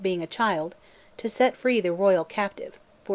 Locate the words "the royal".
1.79-2.25